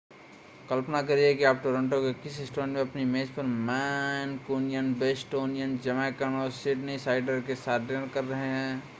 कल्पना 0.69 1.01
करिए 1.01 1.33
कि 1.35 1.43
आप 1.43 1.59
टोरंटो 1.63 1.99
के 2.01 2.11
किसी 2.13 2.39
रेस्टोरेंट 2.39 2.73
में 2.73 2.81
अपनी 2.81 3.05
मेज 3.05 3.29
पर 3.29 3.43
मैन्कूनियन 3.43 4.93
बोस्टोनियन 4.93 5.77
जमैकन 5.77 6.35
और 6.35 6.51
सिडनीसाइडर 6.51 7.39
के 7.39 7.55
साथ 7.55 7.87
डिनर 7.87 8.07
कर 8.13 8.23
रहे 8.23 8.47
हैं 8.47 8.83